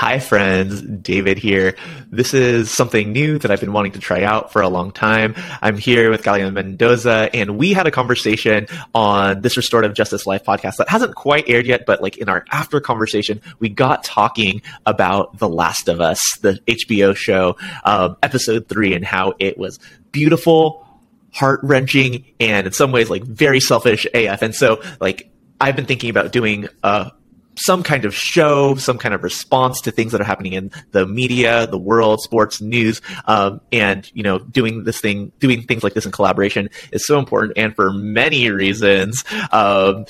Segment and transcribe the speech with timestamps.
[0.00, 0.80] Hi, friends.
[0.80, 1.74] David here.
[2.10, 5.34] This is something new that I've been wanting to try out for a long time.
[5.60, 10.42] I'm here with Kalaya'an Mendoza, and we had a conversation on this Restorative Justice Life
[10.42, 14.62] podcast that hasn't quite aired yet, but like in our after conversation, we got talking
[14.86, 19.78] about The Last of Us, the HBO show, um, episode three, and how it was
[20.12, 20.88] beautiful,
[21.30, 24.40] heart wrenching, and in some ways, like very selfish AF.
[24.40, 25.30] And so, like,
[25.60, 27.12] I've been thinking about doing a
[27.56, 31.06] some kind of show, some kind of response to things that are happening in the
[31.06, 35.94] media, the world, sports, news, um, and you know, doing this thing, doing things like
[35.94, 37.52] this in collaboration is so important.
[37.56, 40.06] And for many reasons, um,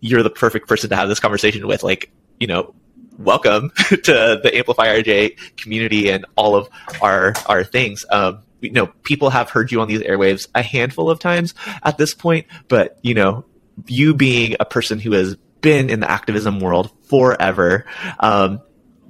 [0.00, 1.82] you're the perfect person to have this conversation with.
[1.82, 2.74] Like, you know,
[3.18, 6.68] welcome to the Amplify RJ community and all of
[7.00, 8.04] our our things.
[8.10, 11.98] Um, you know, people have heard you on these airwaves a handful of times at
[11.98, 13.44] this point, but you know,
[13.86, 17.84] you being a person who has been in the activism world forever.
[18.18, 18.60] Um,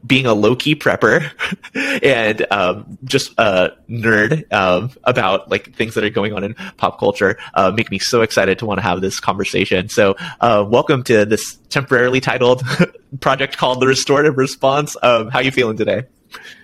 [0.06, 1.30] being a low key prepper
[2.02, 6.98] and um, just a nerd um, about like things that are going on in pop
[6.98, 9.88] culture uh, make me so excited to want to have this conversation.
[9.88, 12.62] So, uh, welcome to this temporarily titled
[13.20, 14.96] project called the Restorative Response.
[15.02, 16.04] Um, how are you feeling today?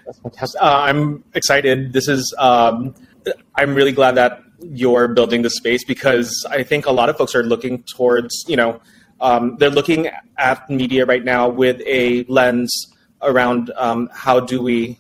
[0.05, 0.63] That's fantastic.
[0.63, 1.93] Uh, I'm excited.
[1.93, 2.35] This is.
[2.39, 2.95] Um,
[3.57, 7.35] I'm really glad that you're building the space because I think a lot of folks
[7.35, 8.81] are looking towards you know
[9.21, 14.99] um, they're looking at media right now with a lens around um, how do we,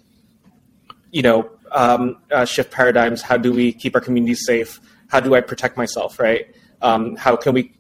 [1.11, 3.23] you know, um, uh, shift paradigms?
[3.23, 4.81] How do we keep our communities safe?
[5.09, 6.19] How do I protect myself?
[6.19, 6.55] Right?
[6.83, 7.73] Um, how can we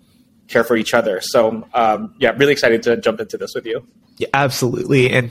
[0.48, 1.20] care for each other?
[1.20, 3.86] So, um, yeah, really excited to jump into this with you.
[4.18, 5.10] Yeah, absolutely.
[5.10, 5.30] And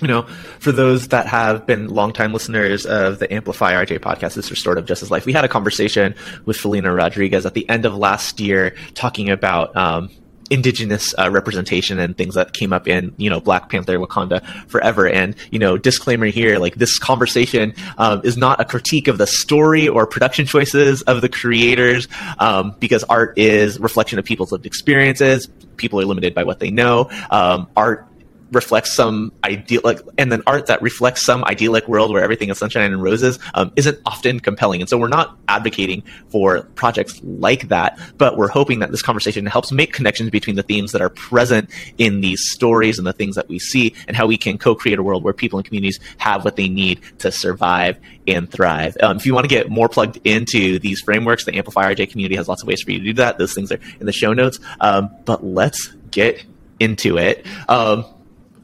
[0.00, 0.22] you know,
[0.60, 5.10] for those that have been longtime listeners of the Amplify RJ podcast, this Restorative Justice
[5.10, 9.28] Life, we had a conversation with Felina Rodriguez at the end of last year talking
[9.28, 10.08] about um,
[10.50, 15.08] indigenous uh, representation and things that came up in you know Black Panther Wakanda Forever.
[15.08, 19.26] And you know disclaimer here like this conversation um, is not a critique of the
[19.26, 24.66] story or production choices of the creators um, because art is reflection of people's lived
[24.66, 25.48] experiences.
[25.76, 27.08] People are limited by what they know.
[27.30, 28.07] Um, art
[28.52, 32.58] reflects some ideal like and then art that reflects some idyllic world where everything is
[32.58, 34.80] sunshine and roses um, isn't often compelling.
[34.80, 39.46] And so we're not advocating for projects like that but we're hoping that this conversation
[39.46, 43.36] helps make connections between the themes that are present in these stories and the things
[43.36, 46.44] that we see and how we can co-create a world where people and communities have
[46.44, 48.96] what they need to survive and thrive.
[49.00, 52.36] Um, if you want to get more plugged into these frameworks the amplify rj community
[52.36, 53.38] has lots of ways for you to do that.
[53.38, 54.58] Those things are in the show notes.
[54.80, 56.44] Um, but let's get
[56.80, 57.46] into it.
[57.68, 58.04] Um,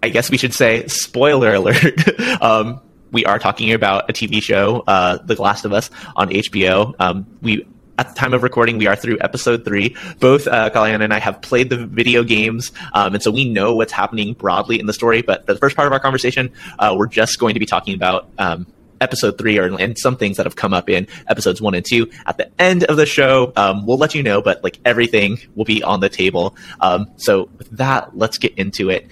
[0.05, 2.21] I guess we should say spoiler alert.
[2.43, 6.95] um, we are talking about a TV show, uh, The Last of Us on HBO.
[6.99, 7.67] Um, we
[7.97, 9.97] at the time of recording, we are through episode three.
[10.21, 13.77] Both uh, Kalaya'an and I have played the video games, um, and so we know
[13.77, 15.23] what's happening broadly in the story.
[15.23, 18.29] But the first part of our conversation, uh, we're just going to be talking about
[18.37, 18.67] um,
[19.01, 22.11] episode three or and some things that have come up in episodes one and two.
[22.27, 25.65] At the end of the show, um, we'll let you know, but like everything will
[25.65, 26.57] be on the table.
[26.81, 29.09] Um, so with that, let's get into it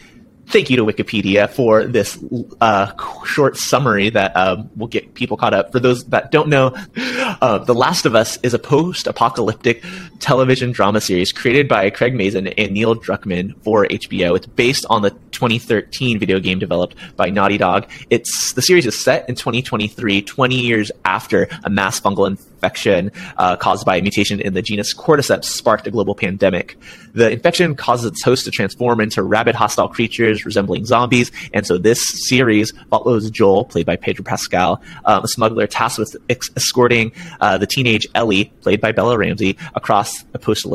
[0.46, 2.18] thank you to Wikipedia for this
[2.60, 2.92] uh,
[3.24, 5.72] short summary that um, will get people caught up.
[5.72, 9.82] For those that don't know, uh, The Last of Us is a post apocalyptic
[10.22, 14.36] television drama series created by Craig Mazin and Neil Druckmann for HBO.
[14.36, 17.90] It's based on the 2013 video game developed by Naughty Dog.
[18.08, 23.56] It's the series is set in 2023, 20 years after a mass fungal infection uh,
[23.56, 26.78] caused by a mutation in the genus Cordyceps sparked a global pandemic.
[27.14, 31.76] The infection causes its host to transform into rabid, hostile creatures resembling zombies, and so
[31.76, 37.10] this series follows Joel, played by Pedro Pascal, um, a smuggler tasked with ex- escorting
[37.40, 40.66] uh, the teenage Ellie, played by Bella Ramsey, across post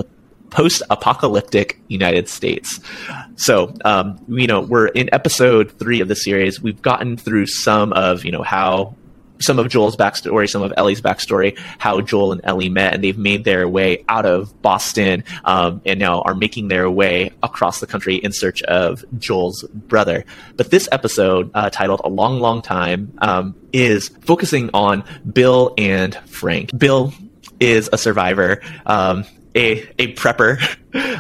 [0.49, 2.79] post-apocalyptic United States.
[3.35, 6.61] So, um, you know, we're in episode three of the series.
[6.61, 8.95] We've gotten through some of, you know, how
[9.39, 13.17] some of Joel's backstory, some of Ellie's backstory, how Joel and Ellie met, and they've
[13.17, 17.87] made their way out of Boston um, and now are making their way across the
[17.87, 20.25] country in search of Joel's brother.
[20.55, 26.15] But this episode, uh, titled "A Long, Long Time," um, is focusing on Bill and
[26.25, 26.77] Frank.
[26.77, 27.13] Bill
[27.59, 28.61] is a survivor.
[28.85, 29.25] Um,
[29.57, 30.59] a, a prepper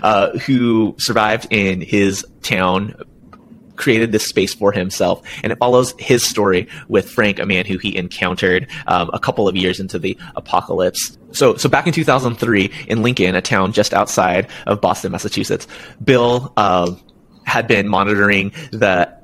[0.03, 2.95] uh, who survived in his town
[3.75, 7.77] created this space for himself, and it follows his story with Frank, a man who
[7.77, 11.17] he encountered um, a couple of years into the apocalypse.
[11.31, 15.67] So, so back in 2003 in Lincoln, a town just outside of Boston, Massachusetts,
[16.03, 16.95] Bill uh,
[17.43, 19.15] had been monitoring the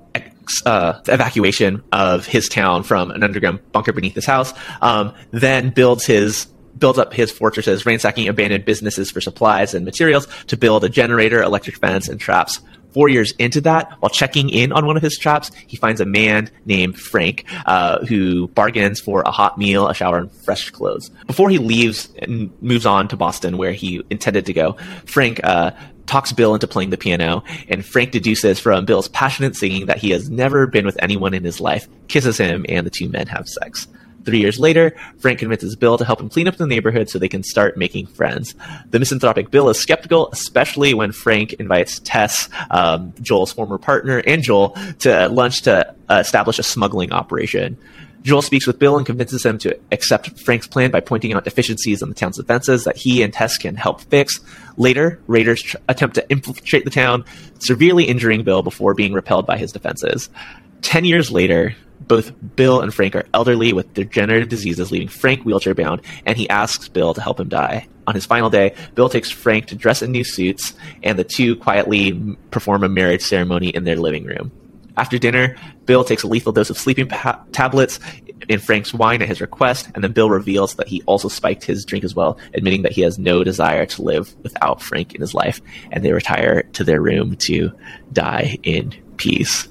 [0.66, 4.54] uh, evacuation of his town from an underground bunker beneath his house.
[4.82, 10.28] Um, then builds his builds up his fortresses, ransacking abandoned businesses for supplies and materials
[10.48, 12.60] to build a generator, electric fence, and traps
[12.94, 16.06] Four years into that, while checking in on one of his traps, he finds a
[16.06, 21.10] man named Frank uh, who bargains for a hot meal, a shower, and fresh clothes.
[21.26, 24.74] Before he leaves and moves on to Boston, where he intended to go,
[25.06, 25.72] Frank uh,
[26.06, 30.12] talks Bill into playing the piano, and Frank deduces from Bill's passionate singing that he
[30.12, 33.50] has never been with anyone in his life, kisses him, and the two men have
[33.50, 33.88] sex.
[34.26, 37.28] Three years later, Frank convinces Bill to help him clean up the neighborhood so they
[37.28, 38.56] can start making friends.
[38.90, 44.42] The misanthropic Bill is skeptical, especially when Frank invites Tess, um, Joel's former partner, and
[44.42, 47.78] Joel to lunch to establish a smuggling operation.
[48.24, 52.02] Joel speaks with Bill and convinces him to accept Frank's plan by pointing out deficiencies
[52.02, 54.40] in the town's defenses that he and Tess can help fix.
[54.78, 57.26] Later, raiders tr- attempt to infiltrate the town,
[57.60, 60.30] severely injuring Bill before being repelled by his defenses.
[60.84, 61.76] Ten years later,
[62.08, 66.48] both Bill and Frank are elderly with degenerative diseases, leaving Frank wheelchair bound, and he
[66.50, 67.88] asks Bill to help him die.
[68.06, 71.56] On his final day, Bill takes Frank to dress in new suits, and the two
[71.56, 74.52] quietly perform a marriage ceremony in their living room.
[74.98, 78.00] After dinner, Bill takes a lethal dose of sleeping pa- tablets
[78.50, 81.86] in Frank's wine at his request, and then Bill reveals that he also spiked his
[81.86, 85.34] drink as well, admitting that he has no desire to live without Frank in his
[85.34, 87.72] life, and they retire to their room to
[88.12, 89.70] die in peace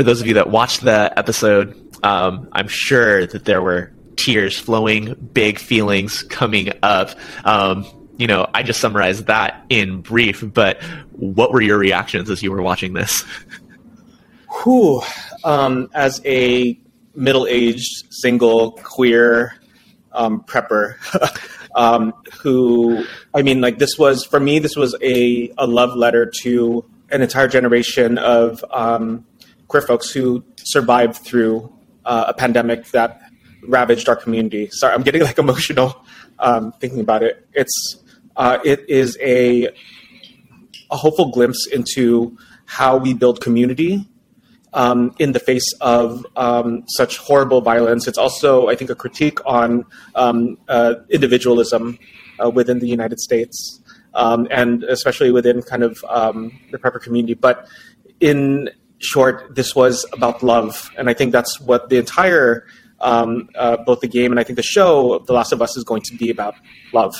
[0.00, 4.58] for those of you that watched the episode, um, I'm sure that there were tears
[4.58, 7.10] flowing, big feelings coming up.
[7.44, 7.84] Um,
[8.16, 10.82] you know, I just summarized that in brief, but
[11.12, 13.26] what were your reactions as you were watching this?
[14.62, 15.02] Whew.
[15.44, 16.80] Um, as a
[17.14, 19.54] middle-aged, single, queer
[20.12, 20.94] um, prepper,
[21.76, 23.04] um, who,
[23.34, 27.20] I mean, like this was for me, this was a, a love letter to an
[27.20, 29.26] entire generation of um,
[29.70, 31.72] queer folks who survived through
[32.04, 33.20] uh, a pandemic that
[33.62, 34.68] ravaged our community.
[34.72, 36.04] Sorry, I'm getting like emotional
[36.40, 37.46] um, thinking about it.
[37.54, 37.76] It's
[38.36, 39.68] uh, it is a
[40.90, 42.36] a hopeful glimpse into
[42.66, 44.08] how we build community
[44.72, 48.08] um, in the face of um, such horrible violence.
[48.08, 49.84] It's also, I think, a critique on
[50.16, 51.98] um, uh, individualism
[52.42, 53.80] uh, within the United States,
[54.14, 57.34] um, and especially within kind of um, the prepper community.
[57.34, 57.68] But
[58.18, 58.68] in
[59.00, 62.66] short, this was about love, and I think that's what the entire
[63.00, 65.84] um, uh, both the game and I think the show, The Last of Us, is
[65.84, 66.54] going to be about
[66.92, 67.14] love.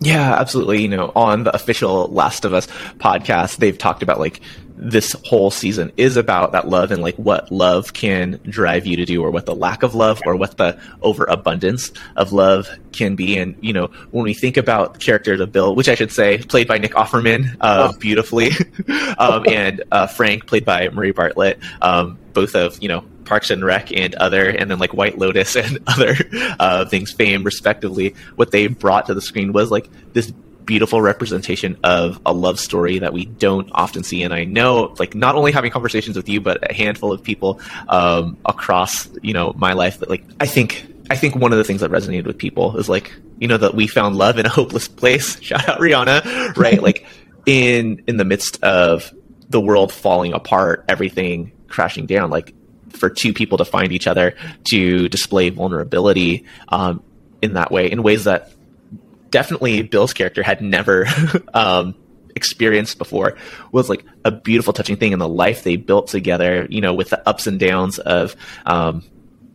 [0.00, 0.82] Yeah, absolutely.
[0.82, 2.66] You know, on the official Last of Us
[2.98, 4.40] podcast, they've talked about like
[4.76, 9.04] this whole season is about that love and like what love can drive you to
[9.04, 13.38] do or what the lack of love or what the overabundance of love can be
[13.38, 16.38] and you know when we think about the characters of bill which i should say
[16.38, 17.98] played by nick offerman uh, oh.
[17.98, 18.50] beautifully
[19.18, 23.64] um, and uh, frank played by murray bartlett um, both of you know Parks and
[23.64, 26.14] Rec and other, and then like White Lotus and other
[26.60, 28.14] uh, things, fame respectively.
[28.36, 30.30] What they brought to the screen was like this
[30.64, 34.22] beautiful representation of a love story that we don't often see.
[34.22, 37.60] And I know, like, not only having conversations with you, but a handful of people
[37.88, 39.98] um, across, you know, my life.
[39.98, 42.88] That like, I think, I think one of the things that resonated with people is
[42.88, 45.40] like, you know, that we found love in a hopeless place.
[45.42, 46.82] Shout out Rihanna, right?
[46.82, 47.06] like,
[47.46, 49.12] in in the midst of
[49.50, 52.54] the world falling apart, everything crashing down, like
[52.90, 54.34] for two people to find each other
[54.64, 57.02] to display vulnerability um,
[57.42, 58.52] in that way in ways that
[59.34, 61.08] definitely Bill's character had never
[61.54, 61.96] um,
[62.36, 63.36] experienced before
[63.72, 66.68] was like a beautiful, touching thing in the life they built together.
[66.70, 68.36] You know, with the ups and downs of.
[68.64, 69.02] Um,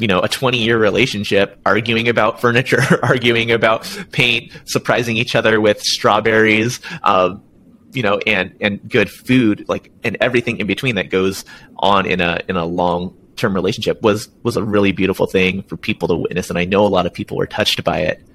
[0.02, 5.60] you know, a 20 year relationship, arguing about furniture, arguing about paint, surprising each other
[5.60, 7.44] with strawberries, um,
[7.92, 11.44] you know, and, and good food, like, and everything in between that goes
[11.80, 15.76] on in a, in a long term relationship was, was a really beautiful thing for
[15.76, 16.50] people to witness.
[16.50, 18.26] And I know a lot of people were touched by it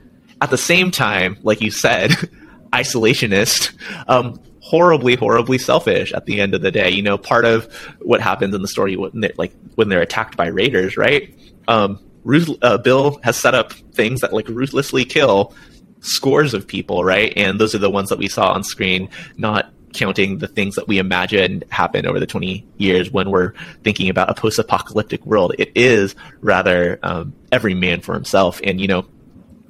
[0.41, 2.11] at the same time, like you said,
[2.73, 3.75] isolationist,
[4.09, 6.91] um, horribly, horribly selfish at the end of the day.
[6.91, 10.37] You know, part of what happens in the story when they're, like when they're attacked
[10.37, 11.35] by raiders, right?
[11.69, 15.55] Um, Ruth, uh, Bill has set up things that like ruthlessly kill
[16.01, 17.33] scores of people, right?
[17.37, 20.89] And those are the ones that we saw on screen, not counting the things that
[20.89, 25.55] we imagined happened over the 20 years when we're thinking about a post-apocalyptic world.
[25.59, 28.61] It is rather um, every man for himself.
[28.65, 29.07] And, you know,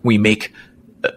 [0.04, 0.52] we make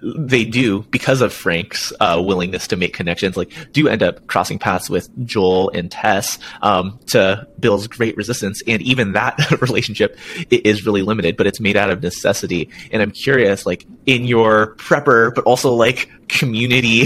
[0.02, 3.38] they do because of Frank's uh, willingness to make connections.
[3.38, 8.62] Like, do end up crossing paths with Joel and Tess um, to Bill's great resistance,
[8.68, 10.18] and even that relationship
[10.50, 12.70] is really limited, but it's made out of necessity.
[12.92, 17.06] And I'm curious, like in your prepper, but also like community,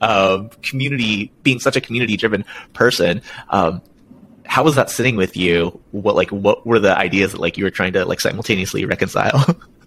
[0.00, 3.22] uh, community being such a community-driven person.
[3.50, 3.82] Um,
[4.44, 5.78] how was that sitting with you?
[5.90, 9.44] What like what were the ideas that like you were trying to like simultaneously reconcile?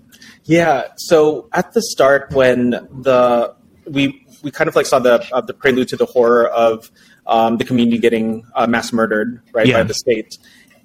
[0.46, 0.88] Yeah.
[0.98, 3.56] So at the start, when the
[3.86, 6.92] we we kind of like saw the uh, the prelude to the horror of
[7.28, 9.78] um, the community getting uh, mass murdered right yeah.
[9.78, 10.38] by the state.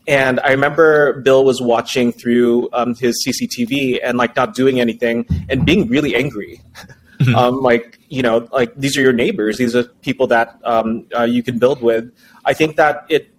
[0.09, 5.27] And I remember Bill was watching through um, his CCTV and like not doing anything
[5.49, 6.61] and being really angry.
[6.61, 6.95] Mm-hmm.
[7.35, 9.57] Um, like you know, like these are your neighbors.
[9.57, 12.13] These are people that um, uh, you can build with.
[12.45, 13.31] I think that it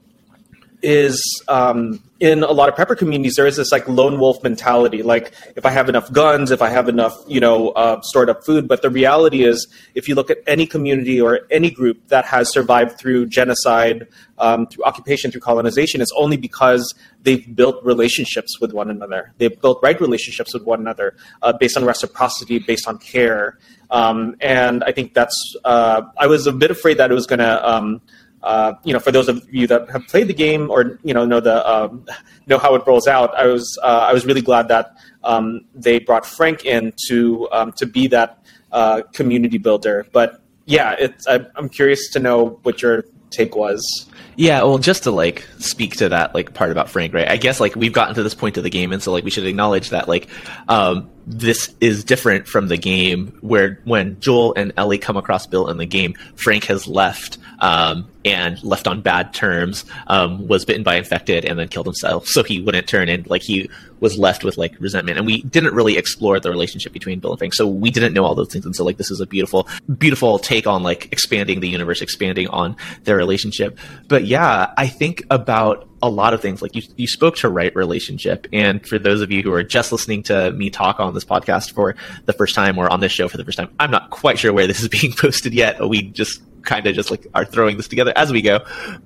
[0.81, 5.01] is um, in a lot of prepper communities there is this like lone wolf mentality.
[5.01, 8.43] Like if i have enough guns if i have enough you know uh, stored up
[8.43, 8.67] food.
[8.67, 12.51] But the reality is if you look at any community or any group that has
[12.51, 14.07] survived through genocide
[14.37, 16.93] um, through occupation through colonization it's only because
[17.23, 19.33] they've built relationships with one another.
[19.37, 23.57] They've built right relationships with one another uh, based on reciprocity based on care.
[23.89, 27.39] Um, and i think that's uh, i was a bit afraid that it was going
[27.39, 28.01] to um,
[28.43, 31.25] uh, you know, for those of you that have played the game or you know
[31.25, 32.05] know the um,
[32.47, 35.99] know how it rolls out, I was uh, I was really glad that um, they
[35.99, 40.05] brought Frank in to um, to be that uh, community builder.
[40.11, 44.09] But yeah, it's I, I'm curious to know what your take was.
[44.35, 47.27] Yeah, well, just to like speak to that like part about Frank, right?
[47.27, 49.31] I guess like we've gotten to this point of the game, and so like we
[49.31, 50.27] should acknowledge that like
[50.67, 55.67] um, this is different from the game where when Joel and Ellie come across Bill
[55.67, 60.83] in the game, Frank has left um, and left on bad terms, um, was bitten
[60.83, 63.25] by infected and then killed himself, so he wouldn't turn in.
[63.27, 63.69] Like he
[63.99, 67.39] was left with like resentment, and we didn't really explore the relationship between Bill and
[67.39, 68.65] Frank, so we didn't know all those things.
[68.65, 69.67] And so like this is a beautiful,
[69.97, 73.77] beautiful take on like expanding the universe, expanding on their relationship.
[74.07, 76.61] But yeah, I think about a lot of things.
[76.61, 79.91] Like you, you spoke to right relationship, and for those of you who are just
[79.91, 83.27] listening to me talk on this podcast for the first time or on this show
[83.27, 85.87] for the first time, I'm not quite sure where this is being posted yet.
[85.87, 88.59] We just kind of just like are throwing this together as we go.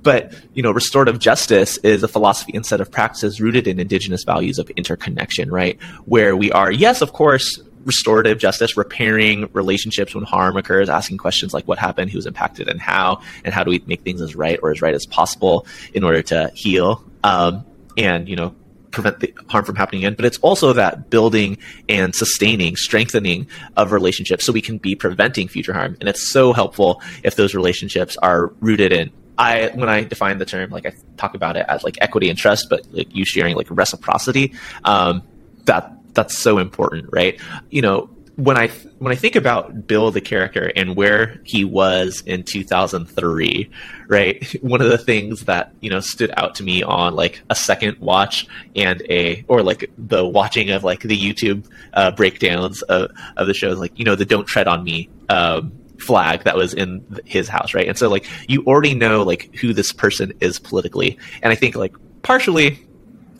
[0.03, 4.23] But, you know, restorative justice is a philosophy and set of practices rooted in indigenous
[4.23, 5.81] values of interconnection, right?
[6.05, 11.53] Where we are, yes, of course, restorative justice, repairing relationships when harm occurs, asking questions
[11.53, 14.35] like what happened, who was impacted, and how, and how do we make things as
[14.35, 17.03] right or as right as possible in order to heal.
[17.23, 17.65] Um,
[17.97, 18.55] and you know
[18.91, 21.57] prevent the harm from happening again, but it's also that building
[21.87, 23.47] and sustaining, strengthening
[23.77, 25.95] of relationships so we can be preventing future harm.
[25.99, 30.45] And it's so helpful if those relationships are rooted in I when I define the
[30.45, 33.55] term, like I talk about it as like equity and trust, but like you sharing
[33.55, 35.23] like reciprocity, um,
[35.65, 37.39] that that's so important, right?
[37.69, 42.23] You know, when I when I think about Bill the character and where he was
[42.25, 43.69] in 2003,
[44.07, 44.43] right?
[44.63, 47.97] One of the things that you know stood out to me on like a second
[47.99, 53.47] watch and a or like the watching of like the YouTube uh, breakdowns of, of
[53.47, 57.05] the shows, like you know the "Don't Tread on Me" um, flag that was in
[57.25, 57.87] his house, right?
[57.87, 61.75] And so like you already know like who this person is politically, and I think
[61.75, 62.79] like partially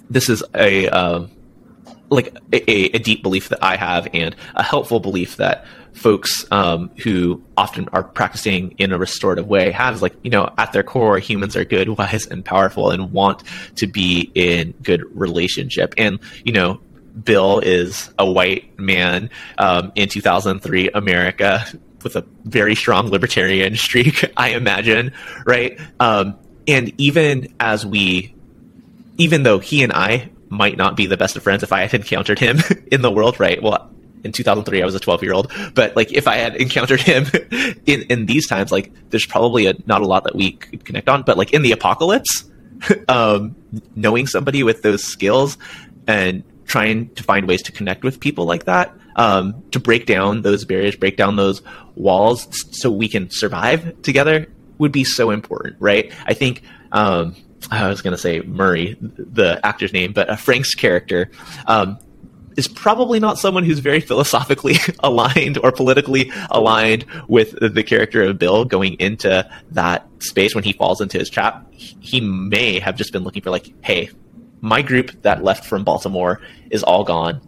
[0.09, 1.31] this is a um,
[2.11, 6.91] like a, a, deep belief that I have and a helpful belief that folks um,
[7.01, 10.83] who often are practicing in a restorative way have is like you know at their
[10.83, 13.43] core humans are good wise and powerful and want
[13.77, 15.93] to be in good relationship.
[15.97, 16.81] And you know
[17.23, 21.65] bill is a white man um, in 2003 america
[22.05, 25.11] with a very strong libertarian streak i imagine
[25.45, 25.77] right?
[25.99, 26.37] Um,
[26.69, 28.33] and even as we
[29.17, 31.93] even though he and i might not be the best of friends if I had
[31.93, 32.59] encountered him
[32.91, 33.61] in the world, right?
[33.61, 33.89] Well,
[34.23, 37.25] in 2003, I was a 12 year old, but like if I had encountered him
[37.85, 41.09] in, in these times, like there's probably a, not a lot that we could connect
[41.09, 42.45] on, but like in the apocalypse,
[43.07, 43.55] um,
[43.95, 45.57] knowing somebody with those skills
[46.05, 50.41] and trying to find ways to connect with people like that, um, to break down
[50.41, 51.61] those barriers, break down those
[51.95, 56.11] walls so we can survive together would be so important, right?
[56.25, 57.35] I think, um,
[57.69, 61.29] I was going to say Murray, the actor's name, but uh, Frank's character
[61.67, 61.99] um,
[62.57, 68.39] is probably not someone who's very philosophically aligned or politically aligned with the character of
[68.39, 71.71] Bill going into that space when he falls into his trap.
[71.73, 74.09] He may have just been looking for, like, hey,
[74.61, 77.41] my group that left from Baltimore is all gone.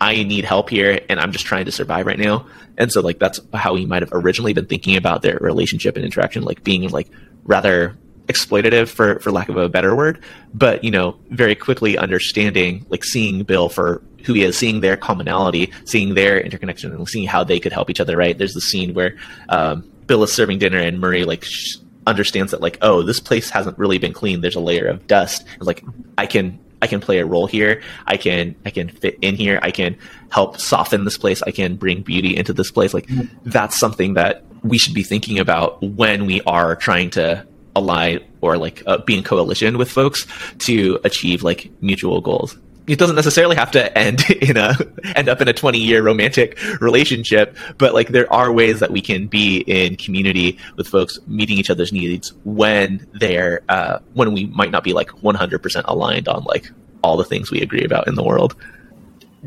[0.00, 2.46] I need help here, and I'm just trying to survive right now.
[2.76, 6.04] And so, like, that's how he might have originally been thinking about their relationship and
[6.04, 7.08] interaction, like being like
[7.44, 7.96] rather
[8.28, 10.22] exploitative for for lack of a better word
[10.54, 14.96] but you know very quickly understanding like seeing bill for who he is seeing their
[14.96, 18.38] commonality seeing their interconnection and seeing how they could help each other right?
[18.38, 19.16] There's the scene where
[19.48, 21.76] um, bill is serving dinner and murray like sh-
[22.06, 25.44] understands that like oh this place hasn't really been cleaned there's a layer of dust.
[25.58, 25.84] And like
[26.18, 27.82] i can i can play a role here.
[28.06, 29.58] I can i can fit in here.
[29.62, 29.96] I can
[30.30, 31.42] help soften this place.
[31.42, 32.94] I can bring beauty into this place.
[32.94, 33.50] Like mm-hmm.
[33.50, 38.56] that's something that we should be thinking about when we are trying to ally or
[38.56, 40.26] like uh, be in coalition with folks
[40.58, 42.56] to achieve like mutual goals.
[42.86, 44.76] it doesn't necessarily have to end in a
[45.14, 49.00] end up in a 20 year romantic relationship but like there are ways that we
[49.00, 54.46] can be in community with folks meeting each other's needs when they're uh, when we
[54.46, 56.70] might not be like 100% aligned on like
[57.02, 58.54] all the things we agree about in the world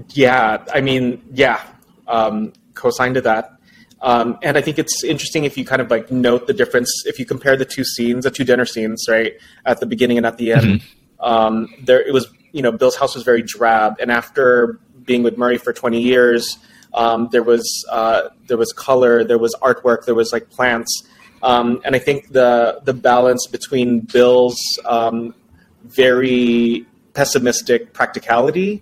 [0.10, 1.62] yeah i mean yeah
[2.08, 3.55] um, co-sign to that
[4.02, 7.20] um, and I think it's interesting if you kind of like note the difference if
[7.20, 9.34] you compare the two scenes, the two dinner scenes, right
[9.66, 10.66] at the beginning and at the end.
[10.66, 11.26] Mm-hmm.
[11.26, 15.38] Um, there, it was you know, Bill's house was very drab, and after being with
[15.38, 16.58] Murray for 20 years,
[16.94, 21.04] um, there was uh, there was color, there was artwork, there was like plants,
[21.44, 25.36] um, and I think the the balance between Bill's um,
[25.84, 28.82] very pessimistic practicality,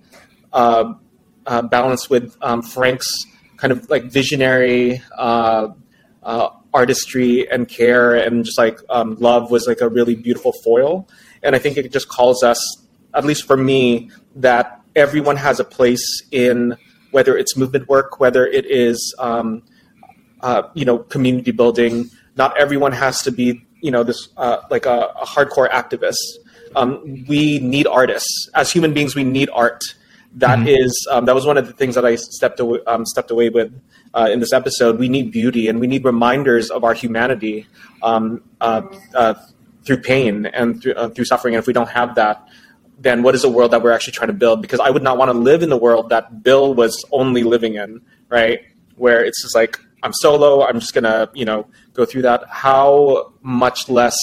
[0.53, 0.93] uh,
[1.47, 3.25] uh, balanced with um, Frank's
[3.63, 5.69] kind of like visionary uh,
[6.21, 11.07] uh, artistry and care and just like um, love was like a really beautiful foil,
[11.41, 12.59] and I think it just calls us
[13.13, 16.75] at least for me, that everyone has a place in
[17.11, 19.63] whether it's movement work, whether it is um,
[20.41, 22.09] uh, you know community building.
[22.35, 26.17] Not everyone has to be you know this uh, like a, a, hardcore activist.
[26.75, 29.15] Um, we need artists as human beings.
[29.15, 29.83] We need art.
[30.35, 30.67] That mm-hmm.
[30.67, 33.49] is, um, that was one of the things that I stepped away, um, stepped away
[33.49, 33.71] with
[34.13, 34.97] uh, in this episode.
[34.97, 37.67] We need beauty and we need reminders of our humanity
[38.01, 38.81] um, uh,
[39.13, 39.35] uh,
[39.85, 41.53] through pain and through, uh, through suffering.
[41.53, 42.47] And if we don't have that,
[42.99, 44.61] then what is the world that we're actually trying to build?
[44.61, 47.75] Because I would not want to live in the world that Bill was only living
[47.75, 48.61] in, right?
[48.95, 50.65] Where it's just like I'm solo.
[50.65, 52.43] I'm just gonna, you know, go through that.
[52.49, 54.17] How much less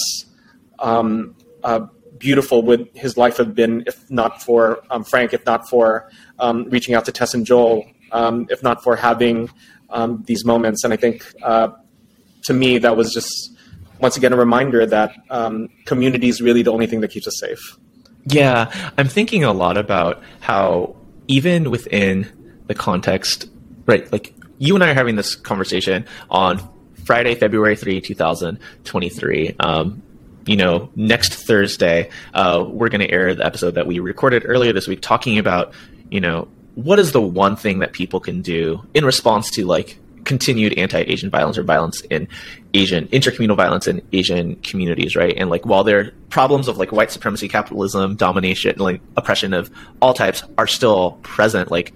[0.79, 1.87] um, uh,
[2.21, 6.09] beautiful would his life have been if not for um, Frank, if not for
[6.39, 9.49] um, reaching out to Tess and Joel, um, if not for having
[9.89, 10.83] um, these moments?
[10.83, 11.69] And I think uh,
[12.43, 13.57] to me that was just
[13.99, 17.39] once again a reminder that um, community is really the only thing that keeps us
[17.39, 17.77] safe.
[18.25, 20.95] Yeah, I'm thinking a lot about how
[21.27, 22.31] even within
[22.67, 23.49] the context,
[23.85, 24.11] right?
[24.11, 26.61] Like you and I are having this conversation on
[27.05, 29.55] Friday, February 3, 2023.
[29.59, 30.03] Um,
[30.45, 34.73] you know, next Thursday, uh, we're going to air the episode that we recorded earlier
[34.73, 35.73] this week talking about,
[36.09, 39.97] you know, what is the one thing that people can do in response to like
[40.23, 42.27] continued anti-Asian violence or violence in
[42.73, 45.33] Asian intercommunal violence in Asian communities, right?
[45.35, 49.69] And like while there are problems of like white supremacy, capitalism, domination, like oppression of
[50.01, 51.93] all types are still present, like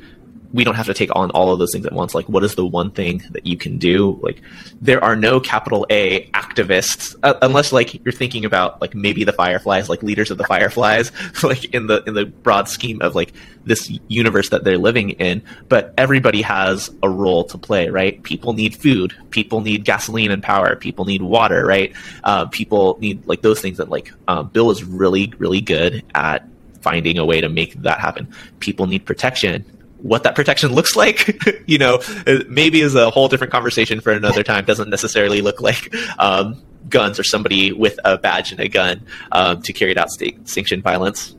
[0.56, 2.15] we don't have to take on all of those things at once.
[2.15, 4.18] Like, what is the one thing that you can do?
[4.24, 4.41] Like,
[4.80, 9.34] there are no capital A activists uh, unless like you're thinking about like maybe the
[9.34, 11.12] Fireflies, like leaders of the Fireflies,
[11.44, 13.34] like in the in the broad scheme of like
[13.65, 15.44] this universe that they're living in.
[15.68, 18.24] But everybody has a role to play, right?
[18.24, 21.94] People need food, people need gasoline and power, people need water, right?
[22.24, 26.48] Uh, people need like those things that like um, Bill is really really good at
[26.80, 28.32] finding a way to make that happen.
[28.60, 29.65] People need protection
[30.06, 32.00] what that protection looks like, you know,
[32.48, 34.63] maybe is a whole different conversation for another time.
[34.63, 39.63] Doesn't necessarily look like um, guns or somebody with a badge and a gun um,
[39.63, 41.36] to carry out state sanctioned violence.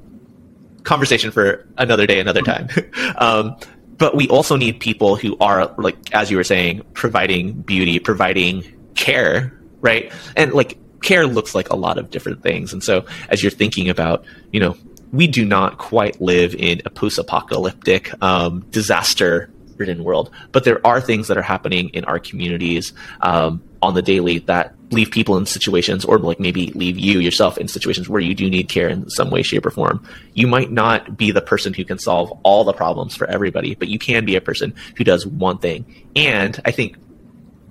[0.82, 2.68] Conversation for another day, another time.
[3.18, 3.56] um,
[3.98, 8.64] but we also need people who are like, as you were saying, providing beauty, providing
[8.96, 10.12] care, right?
[10.34, 12.72] And like care looks like a lot of different things.
[12.72, 14.76] And so as you're thinking about, you know,
[15.12, 21.00] we do not quite live in a post-apocalyptic um, disaster ridden world but there are
[21.00, 25.44] things that are happening in our communities um, on the daily that leave people in
[25.44, 29.10] situations or like maybe leave you yourself in situations where you do need care in
[29.10, 30.06] some way shape or form.
[30.32, 33.88] You might not be the person who can solve all the problems for everybody but
[33.88, 35.84] you can be a person who does one thing.
[36.14, 36.96] And i think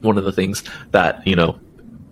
[0.02, 1.60] one of the things that you know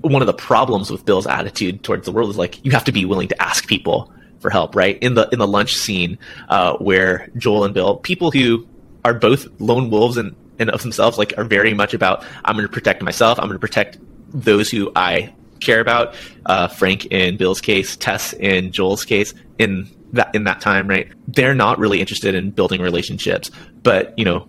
[0.02, 2.92] one of the problems with bill's attitude towards the world is like you have to
[2.92, 4.12] be willing to ask people
[4.44, 5.00] for help, right?
[5.02, 8.68] In the in the lunch scene uh, where Joel and Bill, people who
[9.04, 12.68] are both lone wolves and, and of themselves, like are very much about I'm going
[12.68, 13.40] to protect myself.
[13.40, 13.98] I'm going to protect
[14.30, 16.14] those who I care about.
[16.46, 21.12] Uh, Frank in Bill's case, Tess in Joel's case, in that in that time, right?
[21.28, 23.50] They're not really interested in building relationships,
[23.82, 24.48] but you know,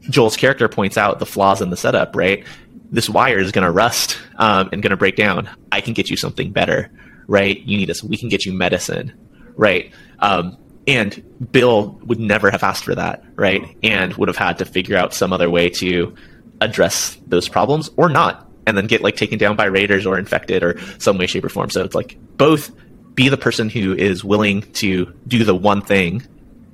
[0.00, 2.44] Joel's character points out the flaws in the setup, right?
[2.90, 5.48] This wire is going to rust um, and going to break down.
[5.70, 6.90] I can get you something better
[7.26, 7.58] right?
[7.60, 8.02] You need us.
[8.02, 9.12] We can get you medicine,
[9.56, 9.92] right?
[10.18, 10.56] Um,
[10.86, 13.76] and Bill would never have asked for that, right?
[13.82, 16.14] And would have had to figure out some other way to
[16.60, 20.62] address those problems or not, and then get like taken down by raiders or infected
[20.62, 21.70] or some way, shape, or form.
[21.70, 22.70] So it's like both
[23.14, 26.26] be the person who is willing to do the one thing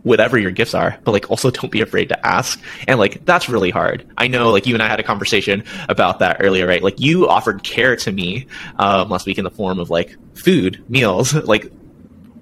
[0.02, 2.60] whatever your gifts are, but like also don't be afraid to ask.
[2.88, 4.06] And like that's really hard.
[4.16, 6.82] I know like you and I had a conversation about that earlier, right?
[6.82, 8.46] Like you offered care to me
[8.78, 11.70] um, last week in the form of like food, meals, like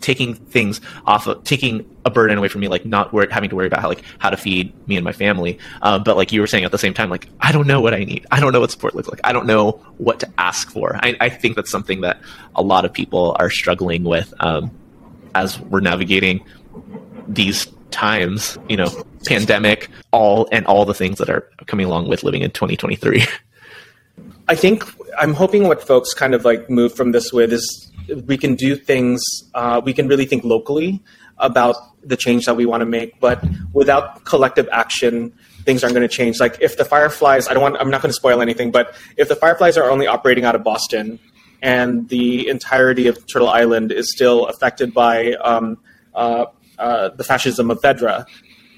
[0.01, 3.57] taking things off of taking a burden away from me, like not wor- having to
[3.57, 5.59] worry about how like how to feed me and my family.
[5.83, 7.95] Uh, but like you were saying at the same time, like I don't know what
[7.95, 8.27] I need.
[8.31, 9.21] I don't know what support looks like.
[9.25, 10.97] I don't know what to ask for.
[10.97, 12.21] I, I think that's something that
[12.55, 14.71] a lot of people are struggling with um,
[15.35, 16.45] as we're navigating
[17.29, 18.59] these times.
[18.69, 22.51] You know, pandemic, all and all the things that are coming along with living in
[22.51, 23.25] 2023.
[24.49, 24.85] I think
[25.19, 27.93] I'm hoping what folks kind of like move from this with is
[28.27, 29.23] we can do things,
[29.55, 31.03] uh, we can really think locally
[31.37, 35.33] about the change that we want to make, but without collective action,
[35.65, 36.41] things aren't going to change.
[36.41, 39.29] Like if the Fireflies, I don't want, I'm not going to spoil anything, but if
[39.29, 41.19] the Fireflies are only operating out of Boston
[41.61, 45.77] and the entirety of Turtle Island is still affected by um,
[46.15, 46.47] uh,
[46.79, 48.27] uh, the fascism of Fedra,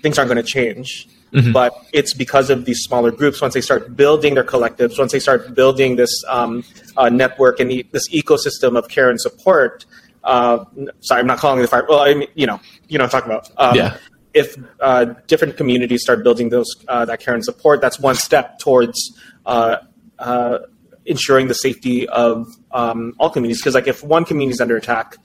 [0.03, 1.09] things aren't going to change.
[1.33, 1.53] Mm-hmm.
[1.53, 3.41] But it's because of these smaller groups.
[3.41, 6.65] Once they start building their collectives, once they start building this um,
[6.97, 9.87] uh, network and e- this ecosystem of care and support.
[10.25, 10.65] Uh,
[11.01, 11.87] sorry, I'm not calling it the fire.
[11.89, 13.51] Well, I mean, you know, you know, what I'm talking about.
[13.57, 13.97] Um, yeah.
[14.35, 18.59] If uh, different communities start building those uh, that care and support, that's one step
[18.59, 19.77] towards uh,
[20.19, 20.59] uh,
[21.07, 23.61] ensuring the safety of um, all communities.
[23.61, 25.17] Because like if one community is under attack,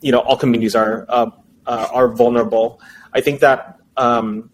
[0.00, 1.06] you know, all communities are
[1.66, 2.80] are vulnerable.
[3.12, 3.78] I think that.
[3.96, 4.50] Um,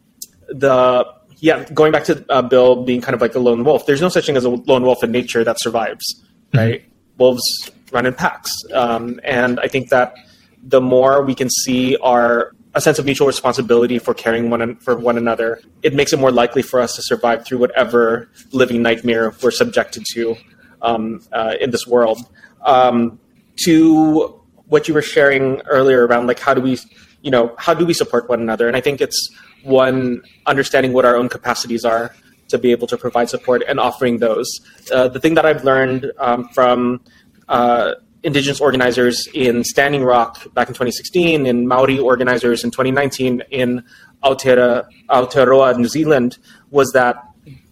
[0.51, 1.07] the
[1.39, 4.09] yeah, going back to uh, Bill being kind of like a lone wolf, there's no
[4.09, 6.59] such thing as a lone wolf in nature that survives, mm-hmm.
[6.59, 6.81] right?
[6.81, 6.91] Mm-hmm.
[7.19, 10.17] Wolves run in packs, um, and I think that
[10.63, 14.97] the more we can see our a sense of mutual responsibility for caring one for
[14.97, 19.35] one another, it makes it more likely for us to survive through whatever living nightmare
[19.43, 20.37] we're subjected to
[20.83, 22.21] um, uh, in this world.
[22.65, 23.19] Um,
[23.65, 24.40] to
[24.71, 26.79] what you were sharing earlier around like how do we,
[27.23, 28.67] you know, how do we support one another?
[28.67, 29.29] And I think it's
[29.63, 32.15] one understanding what our own capacities are
[32.49, 34.49] to be able to provide support and offering those.
[34.93, 37.01] Uh, the thing that I've learned um, from
[37.49, 43.85] uh, indigenous organizers in Standing Rock back in 2016, in Maori organizers in 2019 in
[44.23, 46.39] Aotearoa, Aotearoa New Zealand,
[46.71, 47.17] was that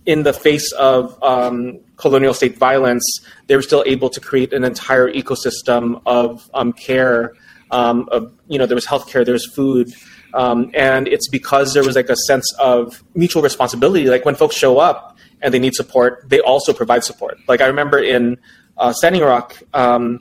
[0.06, 3.04] in the face of um, colonial state violence,
[3.46, 7.34] they were still able to create an entire ecosystem of um, care.
[7.70, 9.92] Um, of you know, there was healthcare, there was food,
[10.32, 14.06] um, and it's because there was like a sense of mutual responsibility.
[14.06, 17.38] Like when folks show up and they need support, they also provide support.
[17.46, 18.38] Like I remember in
[18.78, 20.20] uh, Standing Rock, um,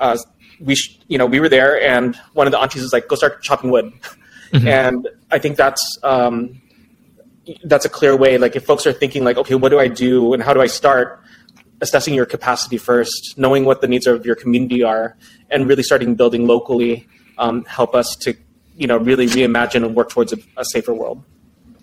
[0.00, 0.18] uh,
[0.60, 3.16] we sh- you know we were there, and one of the aunties was like, "Go
[3.16, 3.92] start chopping wood,"
[4.52, 4.68] mm-hmm.
[4.68, 6.60] and I think that's um,
[7.64, 8.38] that's a clear way.
[8.38, 10.66] Like if folks are thinking like, "Okay, what do I do and how do I
[10.66, 11.20] start?"
[11.80, 15.16] Assessing your capacity first, knowing what the needs of your community are,
[15.50, 18.34] and really starting building locally um, help us to
[18.76, 21.24] you know really reimagine and work towards a, a safer world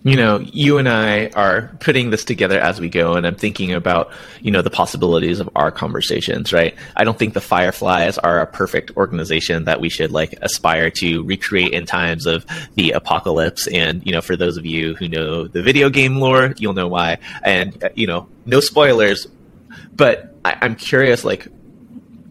[0.04, 3.74] you know, you and I are putting this together as we go, and I'm thinking
[3.74, 6.74] about, you know, the possibilities of our conversations, right?
[6.96, 11.24] I don't think the Fireflies are a perfect organization that we should like aspire to
[11.24, 13.68] recreate in times of the apocalypse.
[13.68, 16.88] And, you know, for those of you who know the video game lore, you'll know
[16.88, 17.18] why.
[17.44, 19.28] And, uh, you know, no spoilers,
[19.94, 21.46] but I, I'm curious, like,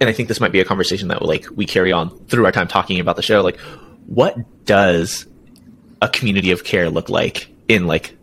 [0.00, 2.52] and I think this might be a conversation that like we carry on through our
[2.52, 3.58] time talking about the show, like,
[4.06, 5.26] what does
[6.00, 8.16] a community of care look like in like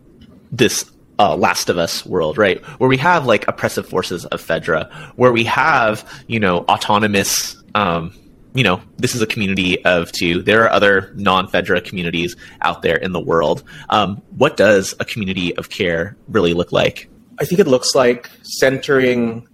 [0.52, 2.62] this uh, Last of Us world, right?
[2.78, 8.12] Where we have like oppressive forces of Fedra, where we have, you know, autonomous, um,
[8.54, 10.42] you know, this is a community of two.
[10.42, 13.64] There are other non Fedra communities out there in the world.
[13.90, 17.08] Um, what does a community of care really look like?
[17.38, 19.46] I think it looks like centering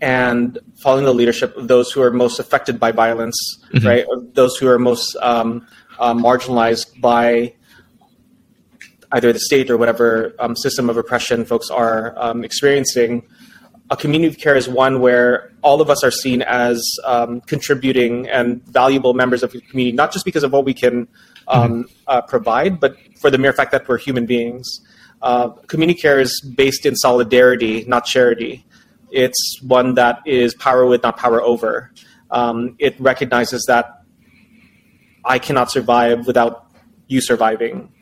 [0.00, 3.36] and following the leadership of those who are most affected by violence,
[3.72, 3.86] mm-hmm.
[3.86, 4.04] right?
[4.08, 5.66] Or those who are most um,
[5.98, 7.55] uh, marginalized by
[9.16, 13.26] either the state or whatever um, system of oppression folks are um, experiencing.
[13.90, 18.28] A community of care is one where all of us are seen as um, contributing
[18.28, 21.08] and valuable members of the community, not just because of what we can
[21.48, 21.92] um, mm-hmm.
[22.08, 24.80] uh, provide, but for the mere fact that we're human beings.
[25.22, 28.66] Uh, community care is based in solidarity, not charity.
[29.10, 31.90] It's one that is power with, not power over.
[32.30, 34.02] Um, it recognizes that
[35.24, 36.66] I cannot survive without
[37.06, 37.92] you surviving.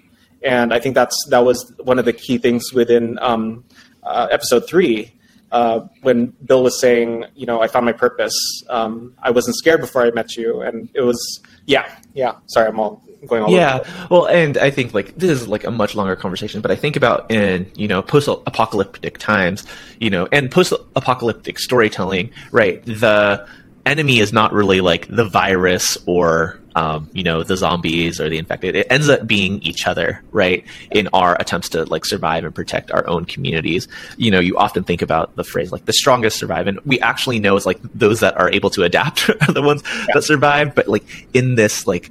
[0.45, 3.65] And I think that's that was one of the key things within um,
[4.03, 5.15] uh, episode three
[5.55, 8.35] uh, when Bill was saying, you know, I found my purpose.
[8.69, 12.35] Um, I wasn't scared before I met you, and it was, yeah, yeah.
[12.47, 15.71] Sorry, I'm all going all yeah well and i think like this is like a
[15.71, 19.65] much longer conversation but i think about in you know post-apocalyptic times
[19.99, 23.49] you know and post-apocalyptic storytelling right the
[23.87, 28.39] enemy is not really like the virus or um, you know, the zombies or the
[28.39, 28.75] infected.
[28.75, 30.65] It ends up being each other, right?
[30.91, 33.89] In our attempts to like survive and protect our own communities.
[34.17, 37.39] You know, you often think about the phrase like the strongest survive, and we actually
[37.39, 40.07] know it's like those that are able to adapt are the ones yeah.
[40.15, 40.75] that survive.
[40.75, 42.11] But like in this like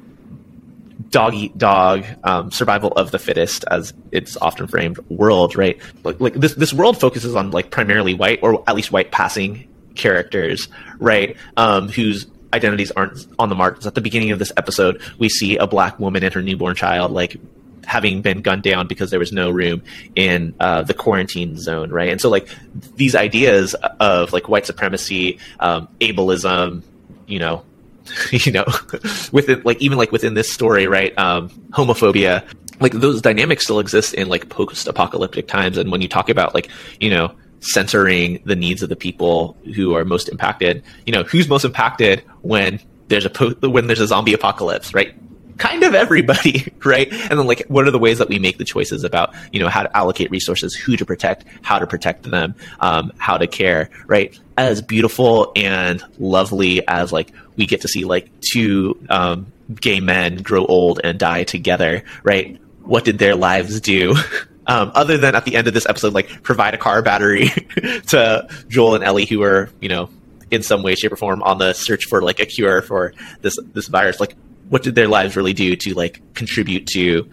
[1.10, 6.19] dog eat dog um, survival of the fittest as it's often framed world right like,
[6.19, 10.69] like this this world focuses on like primarily white or at least white passing characters
[10.99, 15.28] right um, whose identities aren't on the markets at the beginning of this episode we
[15.28, 17.38] see a black woman and her newborn child like
[17.86, 19.84] having been gunned down because there was no room
[20.16, 22.10] in uh, the quarantine zone, right?
[22.10, 22.48] And so, like
[22.96, 26.84] these ideas of like white supremacy, um, ableism,
[27.28, 27.63] you know,
[28.32, 28.66] you know,
[29.32, 31.18] within like even like within this story, right?
[31.18, 32.44] Um, homophobia,
[32.80, 35.78] like those dynamics still exist in like post-apocalyptic times.
[35.78, 39.95] And when you talk about like you know censoring the needs of the people who
[39.95, 44.08] are most impacted, you know, who's most impacted when there's a po- when there's a
[44.08, 45.15] zombie apocalypse, right?
[45.58, 47.12] kind of everybody, right?
[47.12, 49.69] And then like, what are the ways that we make the choices about, you know,
[49.69, 53.89] how to allocate resources, who to protect, how to protect them, um, how to care,
[54.08, 54.38] right?
[54.58, 60.38] As beautiful and lovely as like we get to see like two um, gay men
[60.38, 62.60] grow old and die together, right?
[62.82, 64.15] What did their lives do?
[64.65, 67.47] Um, other than at the end of this episode, like provide a car battery
[68.08, 70.10] to Joel and Ellie, who are, you know,
[70.52, 73.58] in some way, shape, or form on the search for like a cure for this
[73.73, 74.19] this virus.
[74.19, 74.36] Like,
[74.69, 77.30] what did their lives really do to like contribute to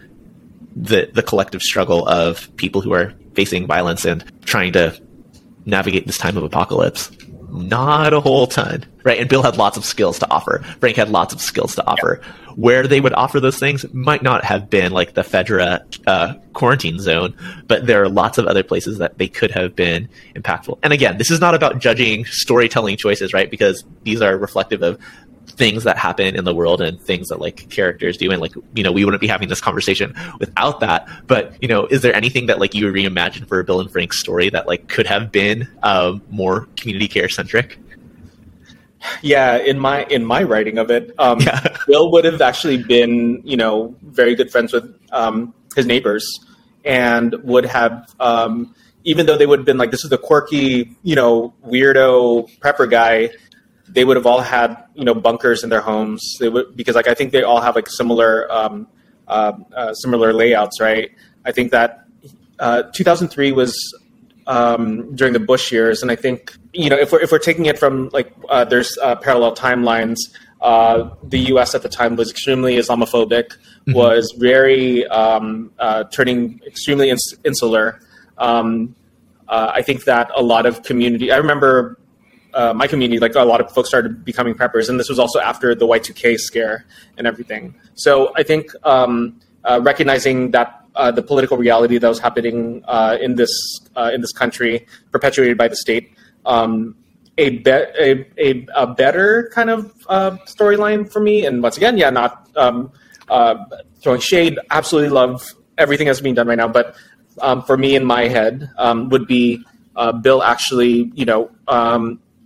[0.75, 4.99] the the collective struggle of people who are facing violence and trying to
[5.65, 7.11] navigate this time of apocalypse?
[7.51, 9.19] Not a whole ton, right?
[9.19, 10.59] And Bill had lots of skills to offer.
[10.79, 12.21] Frank had lots of skills to offer.
[12.55, 16.99] Where they would offer those things might not have been like the Fedra uh, quarantine
[16.99, 17.35] zone,
[17.67, 20.79] but there are lots of other places that they could have been impactful.
[20.83, 23.49] And again, this is not about judging storytelling choices, right?
[23.49, 24.99] Because these are reflective of
[25.51, 28.83] things that happen in the world and things that like characters do and like you
[28.83, 32.45] know we wouldn't be having this conversation without that but you know is there anything
[32.47, 36.21] that like you reimagine for bill and frank's story that like could have been um,
[36.29, 37.77] more community care centric
[39.21, 41.77] yeah in my in my writing of it um, yeah.
[41.87, 46.45] bill would have actually been you know very good friends with um, his neighbors
[46.85, 50.95] and would have um, even though they would have been like this is the quirky
[51.03, 53.29] you know weirdo prepper guy
[53.93, 56.37] they would have all had you know bunkers in their homes.
[56.39, 58.87] They would because like I think they all have like similar um,
[59.27, 61.11] uh, uh, similar layouts, right?
[61.45, 62.05] I think that
[62.59, 63.73] uh, 2003 was
[64.47, 67.65] um, during the Bush years, and I think you know if we're if we're taking
[67.65, 70.17] it from like uh, there's uh, parallel timelines.
[70.61, 71.73] Uh, the U.S.
[71.73, 73.93] at the time was extremely Islamophobic, mm-hmm.
[73.93, 75.71] was very um,
[76.11, 77.99] turning extremely ins- insular.
[78.37, 78.95] Um,
[79.47, 81.31] I think that a lot of community.
[81.31, 81.97] I remember
[82.53, 85.39] uh, my community, like a lot of folks started becoming preppers, and this was also
[85.39, 86.85] after the Y2K scare
[87.17, 87.75] and everything.
[87.95, 93.17] So I think um, uh, recognizing that uh, the political reality that was happening uh,
[93.21, 93.51] in this
[93.95, 96.13] uh, in this country, perpetuated by the state,
[96.45, 96.95] um,
[97.37, 101.45] a, be- a, a, a, better kind of uh, storyline for me.
[101.45, 102.91] And once again, yeah, not um,
[104.01, 104.59] throwing shade.
[104.69, 106.95] Absolutely love everything that's being done right now, but
[107.41, 109.63] um, for me in my head um, would be
[110.21, 111.49] Bill actually, you know.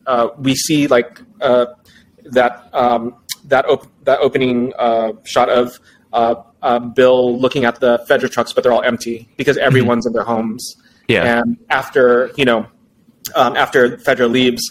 [0.06, 1.66] Uh, we see like uh,
[2.26, 3.16] that um,
[3.46, 5.80] that op- that opening uh, shot of
[6.14, 9.68] uh, uh, Bill looking at the Fedra trucks, but they're all empty because mm-hmm.
[9.68, 10.10] everyone's mm-hmm.
[10.10, 10.76] in their homes.
[11.08, 11.40] Yeah.
[11.40, 12.68] And after you know,
[13.36, 14.62] um, after Fedra leaves,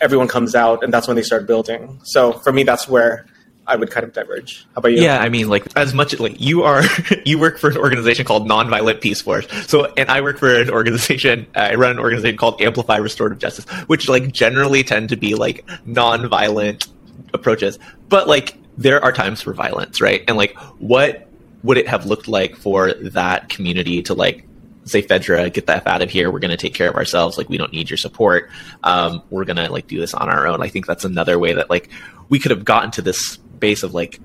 [0.00, 2.00] everyone comes out, and that's when they start building.
[2.04, 3.26] So for me, that's where
[3.66, 4.64] I would kind of diverge.
[4.74, 5.02] How about you?
[5.02, 6.82] Yeah, I mean, like as much as like you are,
[7.24, 9.46] you work for an organization called Nonviolent Peace Force.
[9.66, 11.46] So, and I work for an organization.
[11.54, 15.66] I run an organization called Amplify Restorative Justice, which like generally tend to be like
[15.86, 16.88] nonviolent
[17.34, 17.78] approaches.
[18.08, 20.22] But like there are times for violence, right?
[20.28, 21.28] And like, what
[21.62, 24.46] would it have looked like for that community to like
[24.86, 26.30] say Fedra, get the F out of here.
[26.30, 27.36] We're going to take care of ourselves.
[27.36, 28.48] Like, we don't need your support.
[28.84, 30.62] Um, we're going to like do this on our own.
[30.62, 31.90] I think that's another way that like
[32.28, 34.20] we could have gotten to this base of like,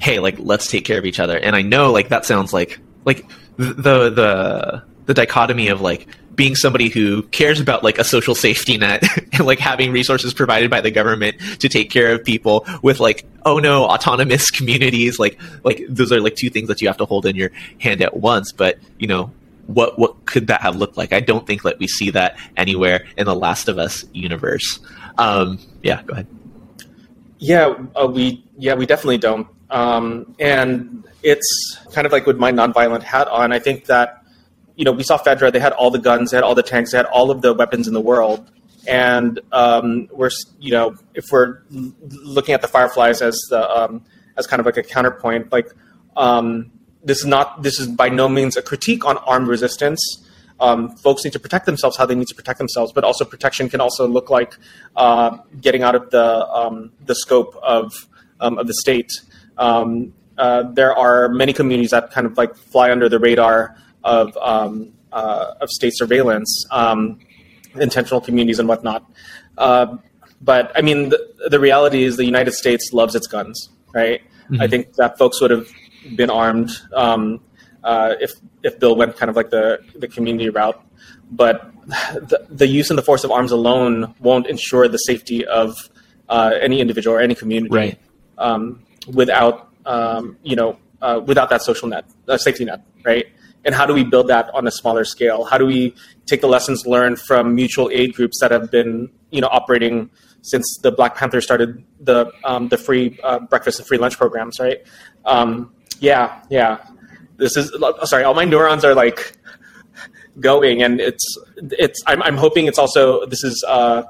[0.00, 1.38] hey, like let's take care of each other.
[1.38, 3.24] And I know like that sounds like like
[3.56, 8.78] the the the dichotomy of like being somebody who cares about like a social safety
[8.78, 13.00] net and like having resources provided by the government to take care of people with
[13.00, 15.18] like oh no autonomous communities.
[15.18, 18.02] Like like those are like two things that you have to hold in your hand
[18.02, 18.52] at once.
[18.52, 19.32] But you know
[19.66, 21.12] what what could that have looked like?
[21.12, 24.80] I don't think that we see that anywhere in the last of us universe.
[25.18, 26.26] Um yeah go ahead
[27.42, 29.48] yeah, uh, we yeah we definitely don't.
[29.68, 33.52] Um, and it's kind of like with my nonviolent hat on.
[33.52, 34.24] I think that
[34.76, 36.92] you know we saw Fedra; they had all the guns, they had all the tanks,
[36.92, 38.48] they had all of the weapons in the world.
[38.86, 44.04] And um, we're you know if we're looking at the Fireflies as the um,
[44.36, 45.68] as kind of like a counterpoint, like
[46.16, 46.70] um,
[47.02, 50.00] this is not this is by no means a critique on armed resistance.
[50.62, 53.68] Um, folks need to protect themselves how they need to protect themselves, but also protection
[53.68, 54.56] can also look like
[54.94, 57.92] uh, getting out of the um, the scope of
[58.40, 59.10] um, of the state.
[59.58, 64.36] Um, uh, there are many communities that kind of like fly under the radar of
[64.36, 67.18] um, uh, of state surveillance, um,
[67.74, 69.04] intentional communities and whatnot.
[69.58, 69.96] Uh,
[70.40, 74.22] but I mean, the, the, reality is the United States loves its guns, right?
[74.44, 74.62] Mm-hmm.
[74.62, 75.68] I think that folks would have
[76.16, 77.40] been armed um,
[77.84, 80.80] uh, if if Bill went kind of like the the community route.
[81.30, 85.90] But the, the use and the force of arms alone won't ensure the safety of
[86.28, 87.98] uh, any individual or any community right.
[88.38, 93.26] um, without um, you know uh, without that social net, uh, safety net, right?
[93.64, 95.44] And how do we build that on a smaller scale?
[95.44, 95.94] How do we
[96.26, 100.10] take the lessons learned from mutual aid groups that have been you know operating
[100.42, 104.58] since the Black Panthers started the um, the free uh, breakfast and free lunch programs,
[104.60, 104.78] right?
[105.24, 106.84] Um, yeah, yeah.
[107.42, 108.22] This is sorry.
[108.22, 109.36] All my neurons are like
[110.38, 111.24] going, and it's
[111.56, 112.00] it's.
[112.06, 114.04] I'm, I'm hoping it's also this is uh,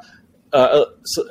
[0.52, 0.84] uh,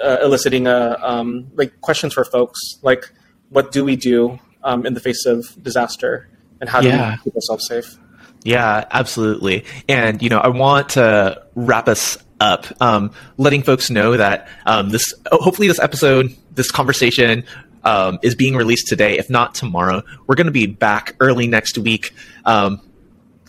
[0.04, 3.12] uh, eliciting a um, like questions for folks like
[3.50, 6.28] what do we do um, in the face of disaster,
[6.60, 7.12] and how do yeah.
[7.12, 7.98] we keep ourselves safe?
[8.44, 9.66] Yeah, absolutely.
[9.88, 14.90] And you know, I want to wrap us up, um, letting folks know that um,
[14.90, 17.46] this hopefully this episode, this conversation
[17.84, 20.04] um, is being released today, if not tomorrow.
[20.28, 22.13] We're going to be back early next week,
[22.46, 22.82] um,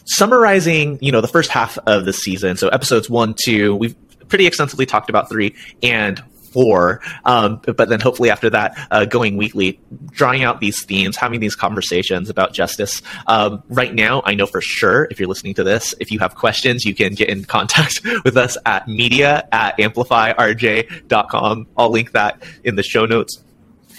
[0.04, 2.56] summarizing, you know, the first half of the season.
[2.56, 3.96] So episodes one, two, we've
[4.28, 7.00] pretty extensively talked about three and four.
[7.24, 11.54] Um, but then hopefully after that, uh, going weekly, drawing out these themes, having these
[11.54, 13.02] conversations about justice.
[13.26, 16.34] Um, right now, I know for sure if you're listening to this, if you have
[16.34, 21.66] questions, you can get in contact with us at media at amplifyrj.com.
[21.76, 23.42] I'll link that in the show notes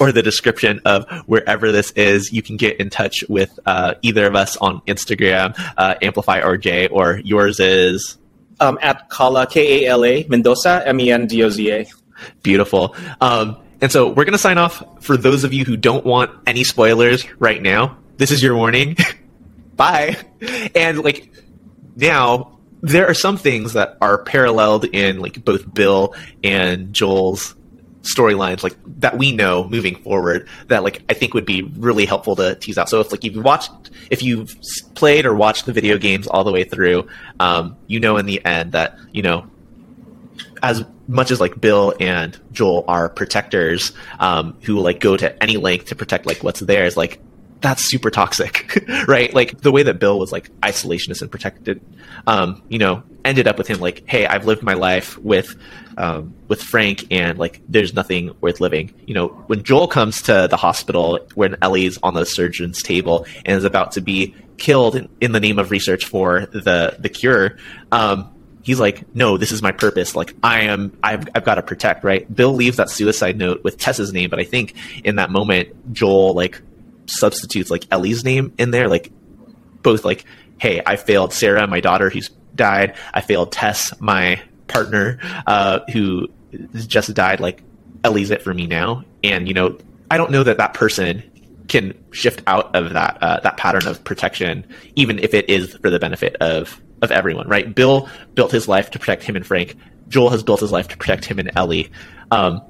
[0.03, 4.27] or the description of wherever this is, you can get in touch with uh, either
[4.27, 8.17] of us on Instagram, uh, Amplify RJ, or yours is
[8.59, 11.85] um, at Kala K A L A Mendoza M E N D O Z A.
[12.41, 12.95] Beautiful.
[13.21, 14.83] Um, and so we're going to sign off.
[15.01, 18.97] For those of you who don't want any spoilers right now, this is your warning.
[19.77, 20.17] Bye.
[20.75, 21.31] And like
[21.95, 26.13] now, there are some things that are paralleled in like both Bill
[26.43, 27.55] and Joel's
[28.03, 32.35] storylines like that we know moving forward that like I think would be really helpful
[32.35, 32.89] to tease out.
[32.89, 33.71] So if like you've watched,
[34.11, 34.55] if you've
[34.93, 37.07] played or watched the video games all the way through,
[37.39, 39.47] um, you know in the end that you know
[40.61, 45.57] as much as like Bill and Joel are protectors um, who like go to any
[45.57, 47.19] length to protect like what's theirs, like
[47.63, 49.33] that's super toxic, right?
[49.33, 51.81] Like the way that Bill was like isolationist and protected,
[52.27, 55.55] um, you know, ended up with him like, hey, I've lived my life with
[55.97, 58.93] um, with Frank, and like there's nothing worth living.
[59.07, 63.57] You know, when Joel comes to the hospital when Ellie's on the surgeon's table and
[63.57, 67.57] is about to be killed in, in the name of research for the the cure,
[67.93, 68.29] um,
[68.61, 70.17] he's like, no, this is my purpose.
[70.17, 72.33] Like I am, I've, I've got to protect, right?
[72.33, 74.73] Bill leaves that suicide note with Tess's name, but I think
[75.05, 76.61] in that moment, Joel like
[77.05, 79.11] substitutes like Ellie's name in there, like
[79.81, 80.25] both like,
[80.57, 82.95] hey, I failed Sarah, my daughter who's died.
[83.13, 86.27] I failed Tess, my partner, uh, who
[86.73, 87.39] just died.
[87.39, 87.63] Like
[88.03, 89.03] Ellie's it for me now.
[89.23, 89.77] And, you know,
[90.09, 91.23] I don't know that that person
[91.67, 95.89] can shift out of that, uh, that pattern of protection, even if it is for
[95.89, 97.73] the benefit of, of everyone, right?
[97.73, 99.75] Bill built his life to protect him and Frank.
[100.09, 101.89] Joel has built his life to protect him and Ellie.
[102.31, 102.61] Um,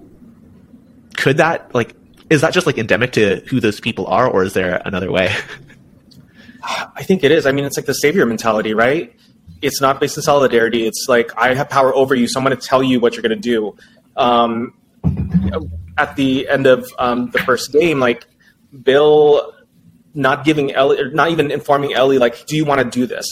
[1.16, 1.96] could that like
[2.30, 5.34] is that just like endemic to who those people are, or is there another way?
[6.64, 7.46] I think it is.
[7.46, 9.14] I mean, it's like the savior mentality, right?
[9.62, 10.86] It's not based in solidarity.
[10.86, 13.22] It's like I have power over you, so I'm going to tell you what you're
[13.22, 13.76] going to do.
[14.16, 14.74] Um,
[15.98, 18.26] at the end of um, the first game, like
[18.84, 19.54] Bill
[20.14, 23.26] not giving Ellie, or not even informing Ellie, like, do you want to do this?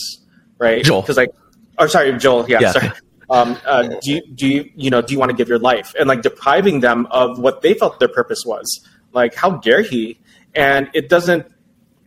[0.57, 0.83] Right?
[0.83, 1.01] Joel.
[1.01, 1.33] Because like,
[1.79, 2.49] or sorry, Joel.
[2.49, 2.71] Yeah, yeah.
[2.71, 2.91] sorry.
[3.31, 5.93] Um, uh, do you, do you, you know, do you want to give your life?
[5.97, 8.85] And like depriving them of what they felt their purpose was.
[9.13, 10.19] Like, how dare he?
[10.53, 11.47] And it doesn't,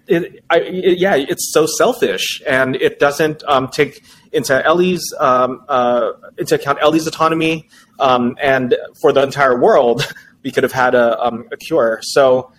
[0.06, 5.64] it, I, it, yeah, it's so selfish, and it doesn't um, take into Ellie's um,
[5.68, 7.68] uh, into account Ellie's autonomy,
[8.00, 10.06] um, and for the entire world,
[10.42, 12.00] we could have had a, um, a cure.
[12.02, 12.52] So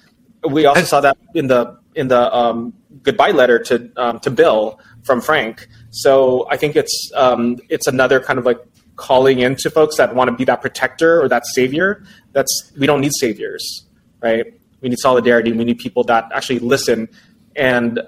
[0.50, 2.74] we also saw that in the in the um,
[3.04, 5.68] goodbye letter to um, to Bill from Frank.
[5.96, 8.60] So I think it's um, it's another kind of like
[8.98, 12.04] calling into folks that want to be that protector or that savior.
[12.34, 13.86] That's we don't need saviors,
[14.22, 14.46] right?
[14.82, 15.54] We need solidarity.
[15.54, 17.08] We need people that actually listen
[17.56, 18.02] and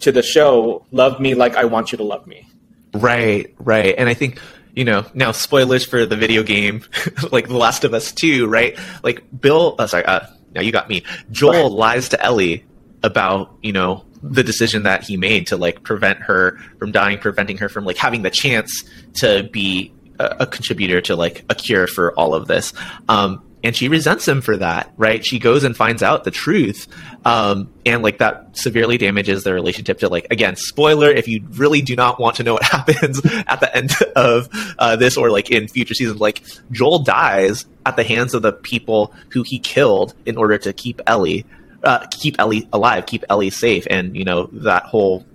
[0.00, 2.48] to the show, love me like I want you to love me.
[2.92, 3.94] Right, right.
[3.96, 4.40] And I think
[4.74, 6.82] you know, now spoilers for the video game,
[7.30, 8.76] like The Last of Us 2, right?
[9.02, 11.04] Like Bill, uh, sorry, uh, now you got me.
[11.30, 11.72] Joel right.
[11.72, 12.64] lies to Ellie
[13.02, 17.58] about you know the decision that he made to like prevent her from dying, preventing
[17.58, 21.86] her from like having the chance to be a, a contributor to like a cure
[21.86, 22.72] for all of this.
[23.08, 25.24] Um, and she resents him for that, right?
[25.24, 26.88] She goes and finds out the truth,
[27.24, 30.00] um, and like that severely damages their relationship.
[30.00, 33.60] To like again, spoiler if you really do not want to know what happens at
[33.60, 34.48] the end of
[34.78, 36.42] uh, this or like in future seasons, like
[36.72, 41.00] Joel dies at the hands of the people who he killed in order to keep
[41.06, 41.46] Ellie
[41.84, 45.26] uh, keep Ellie alive, keep Ellie safe, and you know that whole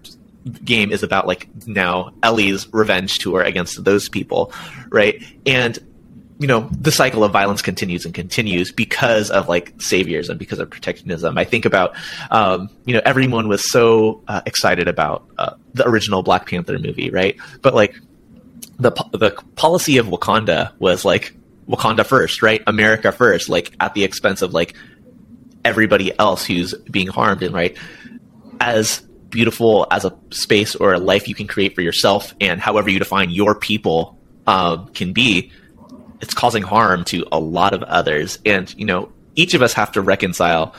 [0.63, 4.51] game is about like now Ellie's revenge tour against those people,
[4.89, 5.21] right?
[5.45, 5.77] And
[6.39, 10.59] you know the cycle of violence continues and continues because of like saviors and because
[10.59, 11.37] of protectionism.
[11.37, 11.95] I think about
[12.31, 17.09] um, you know everyone was so uh, excited about uh, the original Black Panther movie,
[17.09, 17.37] right?
[17.61, 17.95] But like
[18.79, 21.35] the the policy of Wakanda was like
[21.67, 22.61] Wakanda first, right?
[22.67, 24.75] America first, like at the expense of like
[25.67, 27.77] everybody else who's being harmed and right?
[28.59, 32.89] As beautiful as a space or a life you can create for yourself and however
[32.89, 35.51] you define your people um, can be
[36.21, 38.39] it's causing harm to a lot of others.
[38.45, 40.73] And you know each of us have to reconcile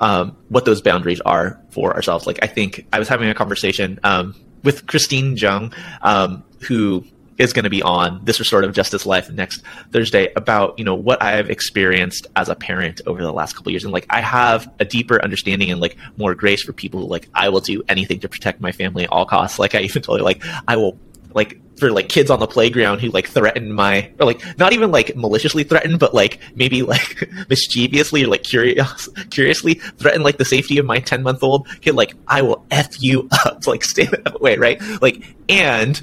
[0.00, 2.26] um, what those boundaries are for ourselves.
[2.26, 5.72] Like i think i was having a conversation um, with christine jung
[6.02, 7.04] um, who
[7.38, 11.22] is going to be on this restorative justice life next Thursday about you know what
[11.22, 13.84] I've experienced as a parent over the last couple years.
[13.84, 17.28] And like I have a deeper understanding and like more grace for people who like
[17.34, 19.58] I will do anything to protect my family at all costs.
[19.58, 20.98] Like I even told you like I will
[21.34, 24.92] like for like kids on the playground who like threaten my or like not even
[24.92, 30.44] like maliciously threaten but like maybe like mischievously or like curious curiously threaten like the
[30.44, 31.96] safety of my 10 month old kid.
[31.96, 33.66] Like I will f you up.
[33.74, 34.80] Like stay that way right?
[35.02, 36.00] Like and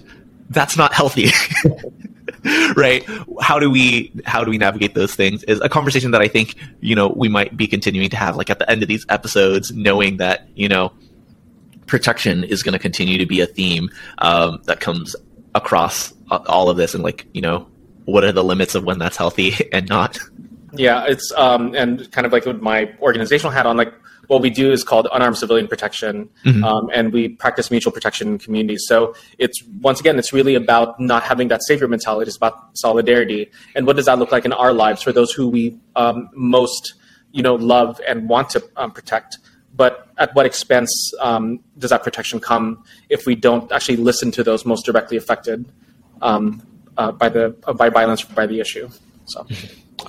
[0.51, 1.29] that's not healthy.
[2.75, 3.05] right
[3.39, 6.55] how do we how do we navigate those things is a conversation that i think
[6.79, 9.71] you know we might be continuing to have like at the end of these episodes
[9.71, 10.91] knowing that you know
[11.85, 13.89] protection is going to continue to be a theme
[14.19, 15.15] um, that comes
[15.53, 16.13] across
[16.47, 17.67] all of this and like you know
[18.05, 20.17] what are the limits of when that's healthy and not
[20.73, 23.93] yeah it's um and kind of like with my organizational hat on like
[24.32, 26.63] what we do is called unarmed civilian protection, mm-hmm.
[26.63, 28.86] um, and we practice mutual protection in communities.
[28.88, 32.29] So it's once again, it's really about not having that savior mentality.
[32.29, 35.49] It's about solidarity, and what does that look like in our lives for those who
[35.49, 36.93] we um, most,
[37.34, 39.38] you know, love and want to um, protect.
[39.75, 44.45] But at what expense um, does that protection come if we don't actually listen to
[44.45, 45.69] those most directly affected
[46.21, 46.65] um,
[46.95, 48.88] uh, by the uh, by violence by the issue?
[49.25, 49.45] So.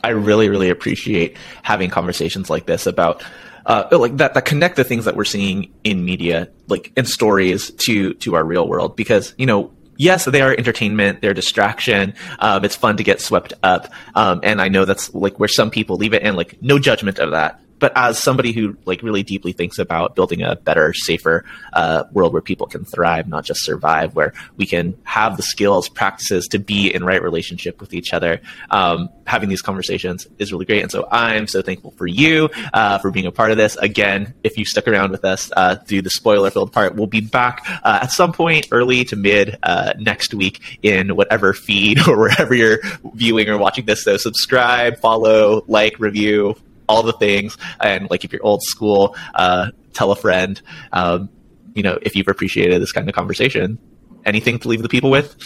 [0.05, 3.23] I really, really appreciate having conversations like this about
[3.67, 7.71] uh, like that that connect the things that we're seeing in media, like in stories,
[7.71, 8.97] to to our real world.
[8.97, 12.15] Because you know, yes, they are entertainment, they're distraction.
[12.39, 15.71] Um, it's fun to get swept up, um, and I know that's like where some
[15.71, 19.25] people leave it, and like no judgment of that but as somebody who like really
[19.25, 23.65] deeply thinks about building a better, safer uh, world where people can thrive, not just
[23.65, 28.15] survive, where we can have the skills, practices to be in right relationship with each
[28.15, 30.81] other, um, having these conversations is really great.
[30.81, 33.75] And so I'm so thankful for you uh, for being a part of this.
[33.75, 37.21] Again, if you stuck around with us uh, through the spoiler filled part, we'll be
[37.21, 42.17] back uh, at some point early to mid uh, next week in whatever feed or
[42.17, 42.79] wherever you're
[43.15, 44.05] viewing or watching this.
[44.05, 46.55] So subscribe, follow, like, review,
[46.89, 47.57] all the things.
[47.81, 50.61] And like if you're old school, uh, tell a friend.
[50.93, 51.29] Um,
[51.75, 53.79] you know, if you've appreciated this kind of conversation,
[54.25, 55.37] anything to leave the people with?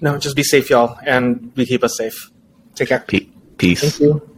[0.00, 2.30] No, just be safe, y'all, and we keep us safe.
[2.74, 3.00] Take care.
[3.58, 3.80] Peace.
[3.80, 4.29] Thank you.